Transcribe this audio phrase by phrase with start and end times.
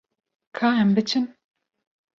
[0.57, 1.25] Ka em biçin.